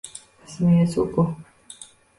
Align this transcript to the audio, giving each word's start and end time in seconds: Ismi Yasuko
Ismi 0.47 0.71
Yasuko 0.79 1.21